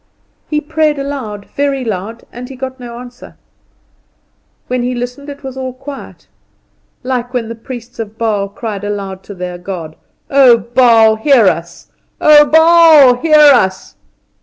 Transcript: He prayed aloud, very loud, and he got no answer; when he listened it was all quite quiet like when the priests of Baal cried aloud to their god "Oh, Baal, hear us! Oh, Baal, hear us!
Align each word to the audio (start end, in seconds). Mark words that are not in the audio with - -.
He 0.49 0.59
prayed 0.61 0.97
aloud, 0.97 1.45
very 1.55 1.85
loud, 1.85 2.23
and 2.31 2.49
he 2.49 2.55
got 2.55 2.79
no 2.79 2.97
answer; 2.97 3.37
when 4.65 4.81
he 4.81 4.95
listened 4.95 5.29
it 5.29 5.43
was 5.43 5.55
all 5.55 5.73
quite 5.73 5.93
quiet 5.95 6.27
like 7.03 7.33
when 7.35 7.49
the 7.49 7.53
priests 7.53 7.99
of 7.99 8.17
Baal 8.17 8.49
cried 8.49 8.83
aloud 8.83 9.21
to 9.25 9.35
their 9.35 9.59
god 9.59 9.95
"Oh, 10.27 10.57
Baal, 10.57 11.17
hear 11.17 11.45
us! 11.45 11.91
Oh, 12.19 12.45
Baal, 12.47 13.17
hear 13.17 13.53
us! 13.53 13.93